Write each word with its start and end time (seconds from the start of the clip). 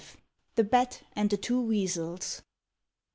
THE 0.55 0.63
BAT 0.63 1.03
AND 1.15 1.29
THE 1.29 1.37
TWO 1.37 1.61
WEASELS. 1.61 2.41